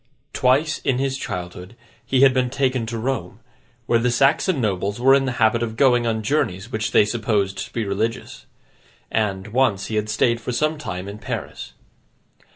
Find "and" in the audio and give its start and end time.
9.11-9.49